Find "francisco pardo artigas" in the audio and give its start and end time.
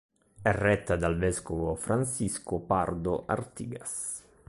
1.75-4.23